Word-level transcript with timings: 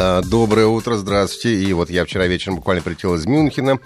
А, 0.00 0.22
Доброе 0.22 0.66
утро, 0.66 0.96
здравствуйте. 0.96 1.60
И 1.60 1.72
вот 1.72 1.90
я 1.90 2.04
вчера 2.04 2.28
вечером 2.28 2.56
буквально 2.56 2.82
прилетел 2.82 3.16
из 3.16 3.26
Мюнхена. 3.26 3.80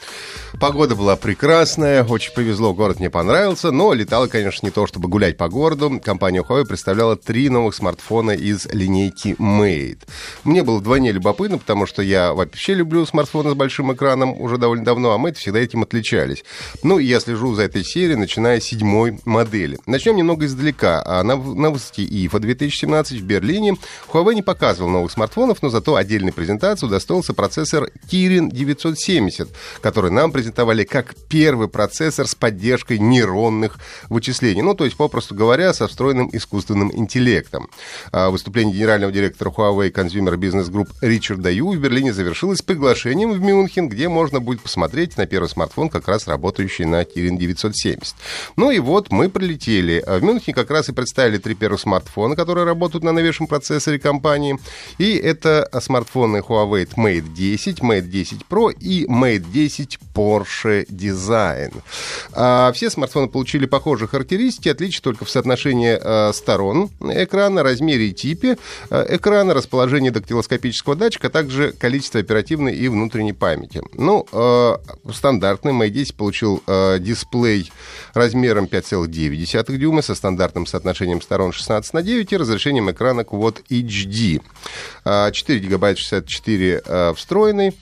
Погода 0.60 0.94
была 0.94 1.16
прекрасная, 1.16 2.04
очень 2.04 2.34
повезло, 2.34 2.74
город 2.74 2.98
мне 2.98 3.08
понравился, 3.08 3.70
но 3.70 3.94
летало, 3.94 4.26
конечно, 4.26 4.66
не 4.66 4.70
то, 4.70 4.86
чтобы 4.86 5.08
гулять 5.08 5.38
по 5.38 5.48
городу. 5.48 5.98
Компания 6.04 6.42
Huawei 6.42 6.66
представляла 6.66 7.16
три 7.16 7.48
новых 7.48 7.74
смартфона 7.74 8.32
из 8.32 8.66
линейки 8.66 9.36
Mate. 9.38 10.00
Мне 10.44 10.62
было 10.62 10.78
вдвойне 10.78 11.12
любопытно, 11.12 11.56
потому 11.56 11.86
что 11.86 12.02
я 12.02 12.34
вообще 12.34 12.74
люблю 12.74 13.06
смартфоны 13.06 13.52
с 13.52 13.54
большим 13.54 13.94
экраном 13.94 14.38
уже 14.38 14.58
довольно 14.58 14.84
давно, 14.84 15.12
а 15.12 15.18
Mate 15.18 15.36
всегда 15.36 15.60
этим 15.60 15.82
отличались. 15.82 16.44
Ну, 16.82 16.98
я 16.98 17.20
слежу 17.20 17.54
за 17.54 17.62
этой 17.62 17.84
серией, 17.84 18.16
начиная 18.16 18.60
с 18.60 18.64
седьмой 18.64 19.18
модели. 19.24 19.78
Начнем 19.86 20.16
немного 20.16 20.44
издалека. 20.44 21.02
А 21.06 21.22
на, 21.22 21.36
на 21.36 21.70
выставке 21.70 22.04
IFA 22.04 22.38
2017 22.38 23.18
в 23.18 23.24
Берлине 23.24 23.76
Huawei 24.12 24.34
не 24.34 24.42
показывал 24.42 24.90
новых 24.90 25.10
смартфонов, 25.10 25.62
но 25.62 25.70
зато 25.70 26.01
отдельной 26.02 26.32
презентации 26.32 26.86
удостоился 26.86 27.34
процессор 27.34 27.88
Kirin 28.10 28.50
970, 28.50 29.48
который 29.80 30.10
нам 30.10 30.32
презентовали 30.32 30.84
как 30.84 31.14
первый 31.28 31.68
процессор 31.68 32.26
с 32.26 32.34
поддержкой 32.34 32.98
нейронных 32.98 33.78
вычислений. 34.08 34.62
Ну, 34.62 34.74
то 34.74 34.84
есть, 34.84 34.96
попросту 34.96 35.34
говоря, 35.34 35.72
со 35.72 35.88
встроенным 35.88 36.28
искусственным 36.32 36.92
интеллектом. 36.94 37.68
А 38.12 38.30
Выступление 38.30 38.74
генерального 38.74 39.12
директора 39.12 39.50
Huawei 39.50 39.92
Consumer 39.92 40.36
Business 40.36 40.70
Group 40.70 40.88
Ричарда 41.00 41.50
Ю 41.50 41.70
в 41.70 41.78
Берлине 41.78 42.12
завершилось 42.12 42.62
приглашением 42.62 43.32
в 43.32 43.40
Мюнхен, 43.40 43.88
где 43.88 44.08
можно 44.08 44.40
будет 44.40 44.60
посмотреть 44.60 45.16
на 45.16 45.26
первый 45.26 45.48
смартфон, 45.48 45.88
как 45.88 46.08
раз 46.08 46.26
работающий 46.26 46.84
на 46.84 47.02
Kirin 47.02 47.36
970. 47.36 48.14
Ну 48.56 48.70
и 48.70 48.78
вот 48.78 49.10
мы 49.10 49.28
прилетели. 49.28 50.02
В 50.06 50.22
Мюнхене 50.22 50.54
как 50.54 50.70
раз 50.70 50.88
и 50.88 50.92
представили 50.92 51.38
три 51.38 51.54
первых 51.54 51.80
смартфона, 51.80 52.36
которые 52.36 52.64
работают 52.64 53.04
на 53.04 53.12
новейшем 53.12 53.46
процессоре 53.46 53.98
компании. 53.98 54.58
И 54.98 55.14
это 55.14 55.68
смартфоны 55.92 56.38
Huawei 56.38 56.88
Mate 56.96 57.28
10, 57.34 57.80
Mate 57.80 58.08
10 58.08 58.46
Pro 58.48 58.72
и 58.72 59.04
Mate 59.04 59.44
10 59.52 59.98
Porsche 60.14 60.86
Design. 60.88 61.82
А, 62.32 62.72
все 62.72 62.88
смартфоны 62.88 63.28
получили 63.28 63.66
похожие 63.66 64.08
характеристики, 64.08 64.70
отличие 64.70 65.02
только 65.02 65.26
в 65.26 65.30
соотношении 65.30 65.98
а, 66.00 66.32
сторон 66.32 66.90
экрана, 67.00 67.62
размере 67.62 68.08
и 68.08 68.12
типе 68.12 68.56
а, 68.88 69.04
экрана, 69.06 69.52
расположении 69.52 70.08
дактилоскопического 70.08 70.96
датчика, 70.96 71.26
а 71.26 71.30
также 71.30 71.72
количество 71.72 72.20
оперативной 72.20 72.74
и 72.74 72.88
внутренней 72.88 73.34
памяти. 73.34 73.82
Ну, 73.92 74.26
а, 74.32 74.80
стандартный 75.12 75.72
Mate 75.72 75.90
10 75.90 76.14
получил 76.14 76.62
а, 76.66 76.98
дисплей 76.98 77.70
размером 78.14 78.64
5,9 78.64 79.76
дюйма 79.76 80.00
со 80.00 80.14
стандартным 80.14 80.64
соотношением 80.64 81.20
сторон 81.20 81.52
16 81.52 81.92
на 81.92 82.02
9 82.02 82.32
и 82.32 82.36
разрешением 82.38 82.90
экрана 82.90 83.20
Quad 83.20 83.62
HD. 83.68 84.40
А, 85.04 85.30
4 85.30 85.60
гигабайта 85.60 85.81
64 85.82 86.82
э, 86.84 87.14
встроенный 87.14 87.72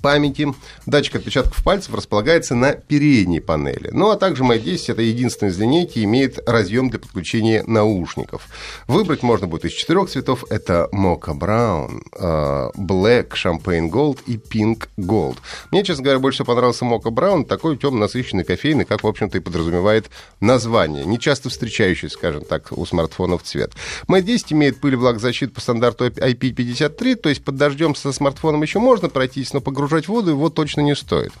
памяти. 0.00 0.54
Датчик 0.86 1.16
отпечатков 1.16 1.62
пальцев 1.62 1.94
располагается 1.94 2.54
на 2.54 2.72
передней 2.72 3.40
панели. 3.40 3.90
Ну, 3.92 4.10
а 4.10 4.16
также 4.16 4.44
Mate 4.44 4.60
10 4.60 4.90
это 4.90 5.02
единственная 5.02 5.52
из 5.52 5.58
линейки, 5.58 6.02
имеет 6.04 6.38
разъем 6.48 6.90
для 6.90 6.98
подключения 6.98 7.62
наушников. 7.66 8.48
Выбрать 8.86 9.22
можно 9.22 9.46
будет 9.46 9.64
из 9.64 9.72
четырех 9.72 10.08
цветов. 10.08 10.44
Это 10.50 10.88
Mocha 10.92 11.38
Brown, 11.38 12.02
э, 12.18 12.70
Black, 12.76 13.30
Champagne 13.30 13.90
Gold 13.90 14.20
и 14.26 14.36
Pink 14.36 14.88
Gold. 14.98 15.38
Мне, 15.70 15.84
честно 15.84 16.04
говоря, 16.04 16.18
больше 16.18 16.36
всего 16.36 16.46
понравился 16.46 16.84
Mocha 16.84 17.10
Brown, 17.10 17.44
такой 17.44 17.76
темно-насыщенный 17.76 18.44
кофейный, 18.44 18.84
как, 18.84 19.04
в 19.04 19.06
общем-то, 19.06 19.38
и 19.38 19.40
подразумевает 19.40 20.10
название. 20.40 21.04
Не 21.04 21.18
часто 21.18 21.50
встречающийся, 21.50 22.14
скажем 22.14 22.44
так, 22.44 22.72
у 22.72 22.84
смартфонов 22.86 23.42
цвет. 23.42 23.72
Mate 24.08 24.22
10 24.22 24.52
имеет 24.52 24.80
пыль 24.80 24.94
и 24.94 24.96
влагозащиту 24.96 25.52
по 25.52 25.60
стандарту 25.60 26.06
IP53, 26.06 27.16
то 27.16 27.28
есть 27.28 27.44
под 27.44 27.56
дождем 27.56 27.94
со 27.94 28.12
смартфоном 28.12 28.62
еще 28.62 28.78
можно 28.78 29.08
пройтись, 29.08 29.52
но 29.52 29.60
погружать 29.60 29.81
в 29.88 30.08
воду 30.08 30.30
его 30.30 30.48
точно 30.50 30.80
не 30.80 30.94
стоит. 30.94 31.32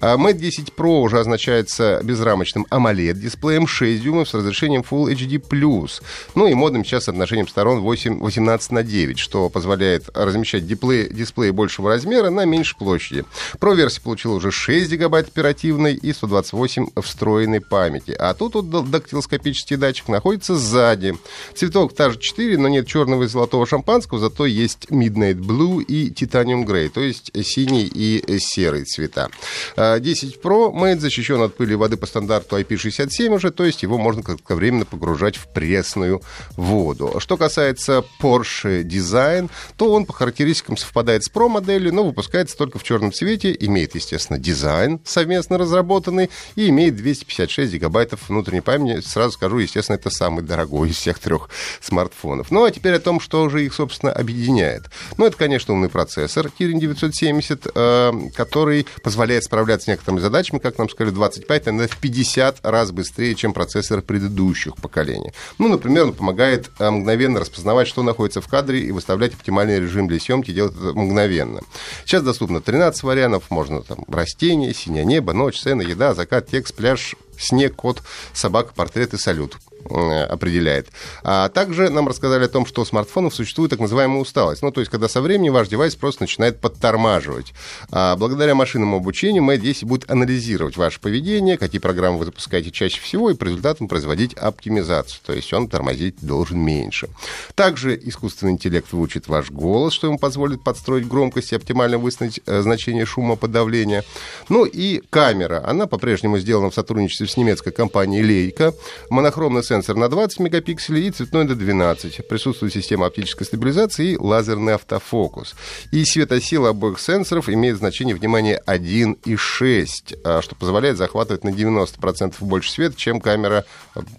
А 0.00 0.16
Mate 0.16 0.38
10 0.38 0.72
Pro 0.76 1.00
уже 1.00 1.20
означается 1.20 2.00
безрамочным 2.02 2.66
AMOLED-дисплеем 2.70 3.66
6 3.66 4.02
дюймов 4.02 4.28
с 4.28 4.34
разрешением 4.34 4.84
Full 4.88 5.12
HD+. 5.12 6.00
Ну 6.34 6.46
и 6.46 6.54
модным 6.54 6.84
сейчас 6.84 7.04
с 7.04 7.08
отношением 7.08 7.48
сторон 7.48 7.80
8, 7.80 8.20
18 8.20 8.72
на 8.72 8.82
9, 8.82 9.18
что 9.18 9.48
позволяет 9.48 10.08
размещать 10.14 10.66
дисплей, 10.66 11.08
дисплей 11.08 11.50
большего 11.50 11.90
размера 11.90 12.30
на 12.30 12.44
меньшей 12.44 12.76
площади. 12.76 13.24
Pro-версия 13.58 14.02
получила 14.02 14.34
уже 14.34 14.50
6 14.50 14.90
гигабайт 14.90 15.28
оперативной 15.28 15.94
и 15.94 16.12
128 16.12 16.88
встроенной 17.02 17.60
памяти. 17.60 18.12
А 18.18 18.34
тут 18.34 18.54
вот 18.54 18.90
дактилоскопический 18.90 19.76
датчик 19.76 20.08
находится 20.08 20.56
сзади. 20.56 21.14
Цветок 21.54 21.94
та 21.94 22.10
же 22.10 22.18
4, 22.18 22.58
но 22.58 22.68
нет 22.68 22.86
черного 22.86 23.24
и 23.24 23.26
золотого 23.26 23.66
шампанского, 23.66 24.20
зато 24.20 24.46
есть 24.46 24.86
Midnight 24.90 25.38
Blue 25.38 25.82
и 25.82 26.10
Titanium 26.10 26.64
Grey, 26.64 26.88
то 26.88 27.00
есть 27.00 27.30
синий 27.44 27.85
и 27.86 28.38
серый 28.38 28.84
цвета. 28.84 29.28
10 29.76 30.40
Pro 30.40 30.72
Mate 30.72 31.00
защищен 31.00 31.40
от 31.42 31.56
пыли 31.56 31.74
воды 31.74 31.96
по 31.96 32.06
стандарту 32.06 32.58
IP67 32.58 33.28
уже, 33.28 33.50
то 33.50 33.64
есть 33.64 33.82
его 33.82 33.98
можно 33.98 34.22
кратковременно 34.22 34.84
погружать 34.84 35.36
в 35.36 35.48
пресную 35.48 36.22
воду. 36.56 37.16
Что 37.18 37.36
касается 37.36 38.04
Porsche 38.20 38.82
Design, 38.82 39.50
то 39.76 39.92
он 39.92 40.06
по 40.06 40.12
характеристикам 40.12 40.76
совпадает 40.76 41.24
с 41.24 41.30
Pro 41.30 41.48
моделью, 41.48 41.92
но 41.94 42.04
выпускается 42.04 42.56
только 42.56 42.78
в 42.78 42.82
черном 42.82 43.12
цвете, 43.12 43.56
имеет, 43.60 43.94
естественно, 43.94 44.38
дизайн 44.38 45.00
совместно 45.04 45.58
разработанный 45.58 46.30
и 46.54 46.68
имеет 46.68 46.96
256 46.96 47.72
гигабайтов 47.72 48.28
внутренней 48.28 48.60
памяти. 48.60 49.00
Сразу 49.06 49.32
скажу, 49.32 49.58
естественно, 49.58 49.96
это 49.96 50.10
самый 50.10 50.42
дорогой 50.42 50.90
из 50.90 50.96
всех 50.96 51.18
трех 51.18 51.48
смартфонов. 51.80 52.50
Ну 52.50 52.64
а 52.64 52.70
теперь 52.70 52.94
о 52.94 53.00
том, 53.00 53.20
что 53.20 53.48
же 53.48 53.64
их, 53.64 53.74
собственно, 53.74 54.12
объединяет. 54.12 54.84
Ну, 55.16 55.26
это, 55.26 55.36
конечно, 55.36 55.74
умный 55.74 55.88
процессор 55.88 56.46
Kirin 56.46 56.78
970, 56.78 57.65
э, 57.74 58.12
который 58.34 58.86
позволяет 59.02 59.44
справляться 59.44 59.86
с 59.86 59.88
некоторыми 59.88 60.20
задачами, 60.20 60.58
как 60.58 60.78
нам 60.78 60.88
сказали, 60.88 61.14
25, 61.14 61.66
наверное, 61.66 61.88
в 61.88 61.96
50 61.96 62.60
раз 62.62 62.90
быстрее, 62.92 63.34
чем 63.34 63.52
процессоры 63.52 64.02
предыдущих 64.02 64.76
поколений. 64.76 65.32
Ну, 65.58 65.68
например, 65.68 66.04
он 66.04 66.12
помогает 66.12 66.70
э, 66.78 66.90
мгновенно 66.90 67.40
распознавать, 67.40 67.88
что 67.88 68.02
находится 68.02 68.40
в 68.40 68.48
кадре, 68.48 68.80
и 68.80 68.90
выставлять 68.90 69.34
оптимальный 69.34 69.80
режим 69.80 70.08
для 70.08 70.20
съемки, 70.20 70.50
делать 70.50 70.74
это 70.74 70.92
мгновенно. 70.92 71.60
Сейчас 72.04 72.22
доступно 72.22 72.60
13 72.60 73.02
вариантов, 73.02 73.44
можно 73.50 73.82
там 73.82 74.04
растения, 74.08 74.72
синее 74.74 75.04
небо, 75.04 75.32
ночь, 75.32 75.58
сцена, 75.58 75.82
еда, 75.82 76.14
закат, 76.14 76.48
текст, 76.48 76.74
пляж, 76.74 77.14
снег, 77.38 77.74
кот, 77.76 78.02
собака, 78.32 78.72
портрет 78.74 79.14
и 79.14 79.18
салют 79.18 79.56
определяет. 79.86 80.88
А 81.22 81.48
также 81.48 81.90
нам 81.90 82.08
рассказали 82.08 82.44
о 82.44 82.48
том, 82.48 82.66
что 82.66 82.82
у 82.82 82.84
смартфонов 82.84 83.34
существует 83.34 83.70
так 83.70 83.80
называемая 83.80 84.20
усталость. 84.20 84.62
Ну, 84.62 84.70
то 84.70 84.80
есть, 84.80 84.90
когда 84.90 85.08
со 85.08 85.20
временем 85.20 85.52
ваш 85.52 85.68
девайс 85.68 85.94
просто 85.94 86.22
начинает 86.22 86.60
подтормаживать. 86.60 87.52
А 87.90 88.16
благодаря 88.16 88.54
машинному 88.54 88.98
обучению 88.98 89.42
Mate 89.42 89.58
10 89.58 89.84
будет 89.84 90.10
анализировать 90.10 90.76
ваше 90.76 91.00
поведение, 91.00 91.58
какие 91.58 91.80
программы 91.80 92.18
вы 92.18 92.24
запускаете 92.26 92.70
чаще 92.70 93.00
всего, 93.00 93.30
и 93.30 93.34
по 93.34 93.44
результатам 93.44 93.88
производить 93.88 94.34
оптимизацию. 94.34 95.20
То 95.24 95.32
есть, 95.32 95.52
он 95.52 95.68
тормозить 95.68 96.16
должен 96.20 96.58
меньше. 96.58 97.08
Также 97.54 97.98
искусственный 98.02 98.52
интеллект 98.52 98.92
выучит 98.92 99.28
ваш 99.28 99.50
голос, 99.50 99.92
что 99.92 100.06
ему 100.06 100.18
позволит 100.18 100.62
подстроить 100.62 101.06
громкость 101.06 101.52
и 101.52 101.56
оптимально 101.56 101.98
выставить 101.98 102.40
э, 102.46 102.62
значение 102.62 103.06
шумоподавления. 103.06 104.04
Ну 104.48 104.64
и 104.64 105.02
камера. 105.10 105.62
Она 105.66 105.86
по-прежнему 105.86 106.38
сделана 106.38 106.70
в 106.70 106.74
сотрудничестве 106.74 107.26
с 107.26 107.36
немецкой 107.36 107.72
компанией 107.72 108.22
Leica. 108.22 108.74
Монохромный 109.10 109.62
сенсор 109.62 109.75
на 109.94 110.08
20 110.08 110.40
мегапикселей 110.40 111.08
и 111.08 111.10
цветной 111.10 111.44
до 111.44 111.54
12. 111.54 112.28
Присутствует 112.28 112.72
система 112.72 113.06
оптической 113.06 113.46
стабилизации 113.46 114.12
и 114.12 114.16
лазерный 114.16 114.74
автофокус. 114.74 115.54
И 115.92 116.04
светосила 116.04 116.70
обоих 116.70 117.00
сенсоров 117.00 117.48
имеет 117.48 117.78
значение, 117.78 118.14
внимания 118.14 118.62
1,6, 118.66 120.42
что 120.42 120.54
позволяет 120.54 120.96
захватывать 120.96 121.44
на 121.44 121.50
90% 121.50 122.34
больше 122.40 122.70
света, 122.70 122.96
чем 122.96 123.20
камера 123.20 123.64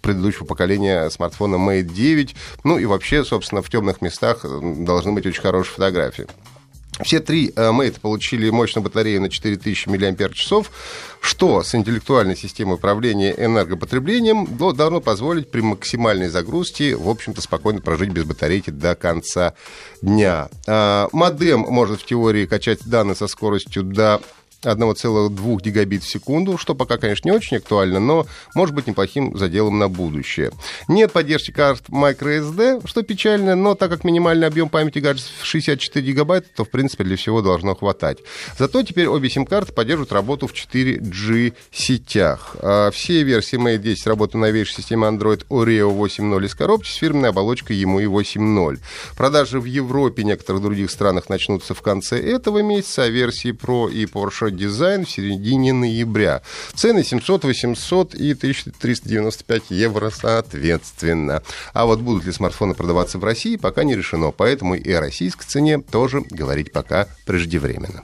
предыдущего 0.01 0.45
поколения 0.45 1.09
смартфона 1.09 1.55
Mate 1.55 1.83
9. 1.83 2.35
Ну 2.63 2.77
и 2.77 2.85
вообще, 2.85 3.23
собственно, 3.23 3.61
в 3.61 3.69
темных 3.69 4.01
местах 4.01 4.43
должны 4.43 5.11
быть 5.11 5.25
очень 5.25 5.41
хорошие 5.41 5.73
фотографии. 5.73 6.27
Все 7.01 7.19
три 7.19 7.51
э, 7.55 7.69
Mate 7.71 7.99
получили 7.99 8.49
мощную 8.49 8.83
батарею 8.83 9.21
на 9.21 9.29
4000 9.29 9.87
мАч, 9.87 10.49
что 11.21 11.63
с 11.63 11.75
интеллектуальной 11.75 12.35
системой 12.35 12.75
управления 12.75 13.33
энергопотреблением 13.37 14.47
должно 14.57 15.01
позволить 15.01 15.51
при 15.51 15.61
максимальной 15.61 16.29
загрузке, 16.29 16.95
в 16.95 17.09
общем-то, 17.09 17.41
спокойно 17.41 17.81
прожить 17.81 18.09
без 18.09 18.23
батарейки 18.23 18.69
до 18.69 18.95
конца 18.95 19.53
дня. 20.01 20.49
А, 20.67 21.09
модем 21.11 21.61
может 21.61 22.01
в 22.01 22.05
теории 22.05 22.45
качать 22.45 22.79
данные 22.85 23.15
со 23.15 23.27
скоростью 23.27 23.83
до 23.83 24.21
1,2 24.63 25.61
гигабит 25.61 26.03
в 26.03 26.09
секунду, 26.09 26.57
что 26.57 26.75
пока, 26.75 26.97
конечно, 26.97 27.29
не 27.29 27.35
очень 27.35 27.57
актуально, 27.57 27.99
но 27.99 28.25
может 28.55 28.73
быть 28.73 28.87
неплохим 28.87 29.37
заделом 29.37 29.77
на 29.77 29.87
будущее. 29.87 30.51
Нет 30.87 31.11
поддержки 31.11 31.51
карт 31.51 31.83
microSD, 31.89 32.87
что 32.87 33.03
печально, 33.03 33.55
но 33.55 33.75
так 33.75 33.89
как 33.89 34.03
минимальный 34.03 34.47
объем 34.47 34.69
памяти 34.69 34.99
гаджетов 34.99 35.31
64 35.43 36.05
гигабайта, 36.05 36.47
то, 36.55 36.65
в 36.65 36.69
принципе, 36.69 37.03
для 37.03 37.17
всего 37.17 37.41
должно 37.41 37.75
хватать. 37.75 38.19
Зато 38.57 38.83
теперь 38.83 39.07
обе 39.07 39.29
сим-карты 39.29 39.73
поддерживают 39.73 40.11
работу 40.11 40.47
в 40.47 40.53
4G 40.53 41.53
сетях. 41.71 42.55
А 42.61 42.91
все 42.91 43.23
версии 43.23 43.57
Mate 43.57 43.77
10 43.77 44.07
работают 44.07 44.35
на 44.35 44.47
новейшей 44.47 44.75
системе 44.75 45.07
Android 45.07 45.45
Oreo 45.49 45.95
8.0 45.95 46.45
из 46.45 46.55
коробки 46.55 46.89
с 46.89 46.95
фирменной 46.95 47.29
оболочкой 47.29 47.77
ему 47.77 47.99
и 47.99 48.05
8.0. 48.05 48.79
Продажи 49.15 49.59
в 49.59 49.65
Европе 49.65 50.23
и 50.23 50.25
некоторых 50.25 50.61
других 50.61 50.91
странах 50.91 51.29
начнутся 51.29 51.73
в 51.73 51.81
конце 51.81 52.19
этого 52.19 52.61
месяца, 52.61 53.03
а 53.03 53.07
версии 53.07 53.51
Pro 53.51 53.91
и 53.91 54.05
Porsche 54.05 54.46
дизайн 54.51 55.05
в 55.05 55.09
середине 55.09 55.73
ноября. 55.73 56.41
Цены 56.73 57.03
700, 57.03 57.45
800 57.45 58.15
и 58.15 58.33
1395 58.33 59.63
евро 59.69 60.09
соответственно. 60.09 61.43
А 61.73 61.85
вот 61.85 62.01
будут 62.01 62.25
ли 62.25 62.31
смартфоны 62.31 62.73
продаваться 62.73 63.17
в 63.17 63.23
России, 63.23 63.55
пока 63.55 63.83
не 63.83 63.95
решено. 63.95 64.31
Поэтому 64.31 64.75
и 64.75 64.91
о 64.91 64.99
российской 64.99 65.45
цене 65.45 65.79
тоже 65.79 66.23
говорить 66.29 66.71
пока 66.71 67.07
преждевременно. 67.25 68.03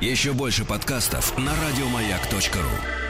Еще 0.00 0.32
больше 0.32 0.64
подкастов 0.64 1.36
на 1.38 1.52
радиомаяк.ру 1.52 3.05